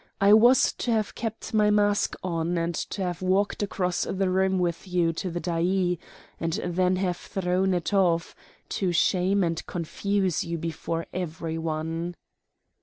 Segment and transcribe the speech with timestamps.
[0.19, 4.57] I was to have kept my mask on and to have walked across the room
[4.57, 5.97] with you to the dais,
[6.39, 8.33] and then have thrown it off,
[8.69, 12.15] to shame and confuse you before every one."